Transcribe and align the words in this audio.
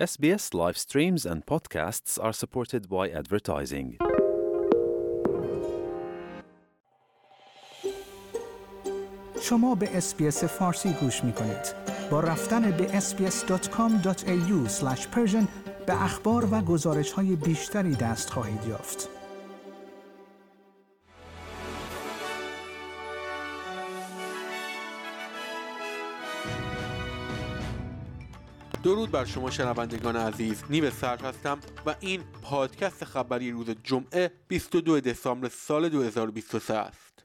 SBS 0.00 0.54
live 0.54 0.78
streams 0.78 1.26
and 1.26 1.44
podcasts 1.44 2.18
are 2.18 2.32
supported 2.32 2.88
by 2.88 3.10
advertising. 3.10 3.98
شما 9.40 9.74
به 9.74 9.96
اسپیس 9.96 10.44
فارسی 10.44 10.92
گوش 10.92 11.24
می 11.24 11.32
کنید. 11.32 11.74
با 12.10 12.20
رفتن 12.20 12.70
به 12.70 12.86
sbs.com.au 12.86 14.70
به 15.86 16.02
اخبار 16.04 16.48
و 16.54 16.60
گزارش 16.60 17.12
های 17.12 17.36
بیشتری 17.36 17.94
دست 17.94 18.30
خواهید 18.30 18.66
یافت. 18.68 19.19
درود 28.82 29.10
بر 29.10 29.24
شما 29.24 29.50
شنوندگان 29.50 30.16
عزیز. 30.16 30.62
نیو 30.70 30.90
سرد 30.90 31.24
هستم 31.24 31.60
و 31.86 31.94
این 32.00 32.22
پادکست 32.42 33.04
خبری 33.04 33.50
روز 33.50 33.70
جمعه 33.84 34.32
22 34.48 35.00
دسامبر 35.00 35.48
سال 35.48 35.88
2023 35.88 36.74
است. 36.74 37.24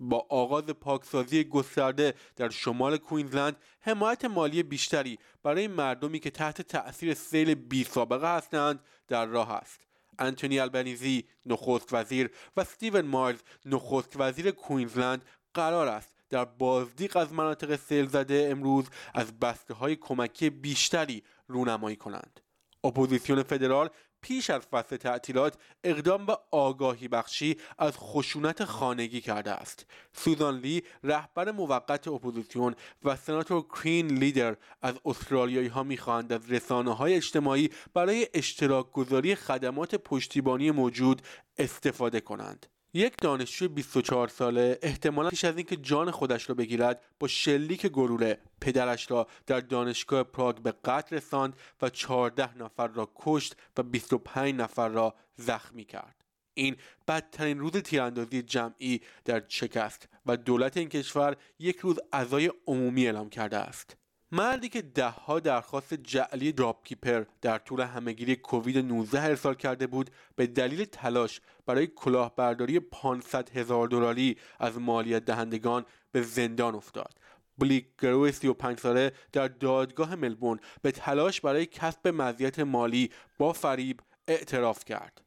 با 0.00 0.26
آغاز 0.28 0.64
پاکسازی 0.64 1.44
گسترده 1.44 2.14
در 2.36 2.48
شمال 2.48 2.96
کوینزلند 2.96 3.56
حمایت 3.80 4.24
مالی 4.24 4.62
بیشتری 4.62 5.18
برای 5.42 5.68
مردمی 5.68 6.20
که 6.20 6.30
تحت 6.30 6.62
تأثیر 6.62 7.14
سیل 7.14 7.54
بی 7.54 7.84
سابقه 7.84 8.36
هستند 8.36 8.80
در 9.08 9.26
راه 9.26 9.50
است. 9.52 9.86
انتونی 10.18 10.58
البنیزی 10.58 11.24
نخست 11.46 11.92
وزیر 11.92 12.30
و 12.56 12.64
ستیون 12.64 13.00
مارز 13.00 13.38
نخست 13.66 14.12
وزیر 14.16 14.50
کوینزلند 14.50 15.24
قرار 15.54 15.88
است 15.88 16.11
در 16.32 16.44
بازدیق 16.44 17.16
از 17.16 17.32
مناطق 17.32 17.76
سیل 17.76 18.06
زده 18.06 18.48
امروز 18.50 18.84
از 19.14 19.40
بسته 19.40 19.74
های 19.74 19.96
کمکی 19.96 20.50
بیشتری 20.50 21.22
رونمایی 21.48 21.96
کنند. 21.96 22.40
اپوزیسیون 22.84 23.42
فدرال 23.42 23.88
پیش 24.22 24.50
از 24.50 24.62
فصل 24.62 24.96
تعطیلات 24.96 25.58
اقدام 25.84 26.26
به 26.26 26.38
آگاهی 26.50 27.08
بخشی 27.08 27.56
از 27.78 27.92
خشونت 27.96 28.64
خانگی 28.64 29.20
کرده 29.20 29.50
است. 29.50 29.86
سوزان 30.12 30.58
لی 30.58 30.82
رهبر 31.04 31.50
موقت 31.50 32.08
اپوزیسیون 32.08 32.74
و 33.02 33.16
سناتور 33.16 33.64
کرین 33.68 34.06
لیدل 34.06 34.56
از 34.82 34.94
استرالیایی 35.04 35.68
ها 35.68 35.82
می‌خواهند 35.82 36.32
از 36.32 36.50
رسانه 36.50 36.94
های 36.94 37.14
اجتماعی 37.14 37.70
برای 37.94 38.28
اشتراک 38.34 38.92
گذاری 38.92 39.34
خدمات 39.34 39.94
پشتیبانی 39.94 40.70
موجود 40.70 41.22
استفاده 41.58 42.20
کنند. 42.20 42.71
یک 42.94 43.14
دانشجوی 43.20 43.68
24 43.68 44.28
ساله 44.28 44.78
احتمالا 44.82 45.30
پیش 45.30 45.44
از 45.44 45.56
اینکه 45.56 45.76
جان 45.76 46.10
خودش 46.10 46.48
را 46.48 46.54
بگیرد 46.54 47.02
با 47.20 47.28
شلیک 47.28 47.86
گلوله 47.86 48.38
پدرش 48.60 49.10
را 49.10 49.26
در 49.46 49.60
دانشگاه 49.60 50.22
پراگ 50.22 50.56
به 50.56 50.74
قتل 50.84 51.16
رساند 51.16 51.56
و 51.82 51.90
14 51.90 52.58
نفر 52.58 52.88
را 52.88 53.12
کشت 53.16 53.56
و 53.76 53.82
25 53.82 54.54
نفر 54.54 54.88
را 54.88 55.14
زخمی 55.36 55.84
کرد. 55.84 56.24
این 56.54 56.76
بدترین 57.08 57.58
روز 57.58 57.72
تیراندازی 57.72 58.42
جمعی 58.42 59.00
در 59.24 59.40
چک 59.40 59.76
است 59.76 60.08
و 60.26 60.36
دولت 60.36 60.76
این 60.76 60.88
کشور 60.88 61.36
یک 61.58 61.78
روز 61.78 61.98
عزای 62.12 62.52
عمومی 62.66 63.06
اعلام 63.06 63.30
کرده 63.30 63.56
است. 63.56 63.96
مردی 64.34 64.68
که 64.68 64.82
دهها 64.82 65.40
درخواست 65.40 65.94
جعلی 65.94 66.52
دراپ 66.52 66.84
کیپر 66.84 67.24
در 67.42 67.58
طول 67.58 67.80
همهگیری 67.80 68.36
کووید 68.36 68.78
19 68.78 69.22
ارسال 69.22 69.54
کرده 69.54 69.86
بود 69.86 70.10
به 70.36 70.46
دلیل 70.46 70.84
تلاش 70.84 71.40
برای 71.66 71.86
کلاهبرداری 71.86 72.80
500 72.80 73.56
هزار 73.56 73.88
دلاری 73.88 74.36
از 74.60 74.78
مالیات 74.78 75.24
دهندگان 75.24 75.84
به 76.12 76.22
زندان 76.22 76.74
افتاد. 76.74 77.18
بلیک 77.58 77.86
گرو 78.02 78.32
35 78.32 78.78
ساله 78.78 79.12
در 79.32 79.48
دادگاه 79.48 80.14
ملبورن 80.14 80.60
به 80.82 80.92
تلاش 80.92 81.40
برای 81.40 81.66
کسب 81.66 82.08
مزیت 82.08 82.58
مالی 82.58 83.10
با 83.38 83.52
فریب 83.52 84.00
اعتراف 84.28 84.84
کرد. 84.84 85.20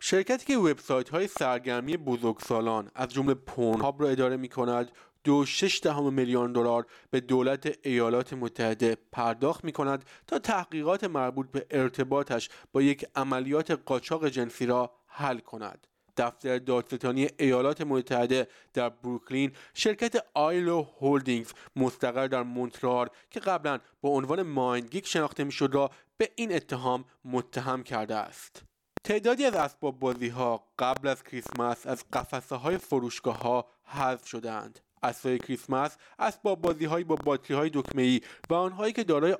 شرکتی 0.00 0.46
که 0.46 0.56
وبسایت 0.56 1.08
های 1.08 1.26
سرگرمی 1.26 1.96
بزرگسالان 1.96 2.90
از 2.94 3.08
جمله 3.08 3.34
پورنهاب 3.34 4.02
را 4.02 4.08
اداره 4.08 4.36
می 4.36 4.48
کند 4.48 4.92
دو 5.24 5.46
شش 5.46 5.80
دهم 5.82 6.12
میلیون 6.12 6.52
دلار 6.52 6.86
به 7.10 7.20
دولت 7.20 7.78
ایالات 7.82 8.32
متحده 8.32 8.96
پرداخت 9.12 9.64
می 9.64 9.72
کند 9.72 10.04
تا 10.26 10.38
تحقیقات 10.38 11.04
مربوط 11.04 11.50
به 11.50 11.66
ارتباطش 11.70 12.48
با 12.72 12.82
یک 12.82 13.06
عملیات 13.16 13.70
قاچاق 13.70 14.28
جنسی 14.28 14.66
را 14.66 14.90
حل 15.06 15.38
کند. 15.38 15.86
دفتر 16.16 16.58
دادستانی 16.58 17.28
ایالات 17.38 17.80
متحده 17.80 18.48
در 18.74 18.88
بروکلین 18.88 19.52
شرکت 19.74 20.24
آیلو 20.34 20.82
هولدینگز 21.00 21.52
مستقر 21.76 22.26
در 22.26 22.42
مونترال 22.42 23.08
که 23.30 23.40
قبلا 23.40 23.78
با 24.00 24.08
عنوان 24.08 24.42
مایندگیک 24.42 25.06
شناخته 25.06 25.44
می‌شد 25.44 25.70
را 25.72 25.90
به 26.16 26.30
این 26.36 26.54
اتهام 26.54 27.04
متهم 27.24 27.82
کرده 27.82 28.16
است. 28.16 28.67
تعدادی 29.04 29.44
از 29.44 29.54
اسباب 29.54 29.98
بازی 29.98 30.28
ها 30.28 30.64
قبل 30.78 31.08
از 31.08 31.22
کریسمس 31.22 31.86
از 31.86 32.04
قفسه 32.12 32.56
های 32.56 32.78
فروشگاه 32.78 33.38
ها 33.38 33.66
حذف 33.84 34.26
شدند. 34.26 34.80
اسای 35.02 35.38
کریسمس 35.38 35.96
اسباب 36.18 36.60
بازی 36.60 36.84
هایی 36.84 37.04
با 37.04 37.16
باتری 37.16 37.56
های 37.56 37.70
دکمه 37.74 38.02
ای 38.02 38.20
و 38.50 38.54
آنهایی 38.54 38.92
که 38.92 39.04
دارای 39.04 39.36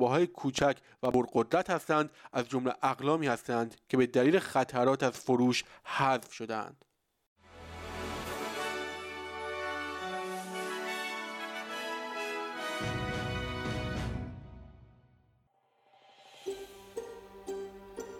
های 0.00 0.26
کوچک 0.26 0.76
و 1.02 1.10
برقدرت 1.10 1.70
هستند 1.70 2.10
از 2.32 2.48
جمله 2.48 2.74
اقلامی 2.82 3.26
هستند 3.26 3.74
که 3.88 3.96
به 3.96 4.06
دلیل 4.06 4.38
خطرات 4.38 5.02
از 5.02 5.12
فروش 5.12 5.64
حذف 5.84 6.32
شدند 6.32 6.84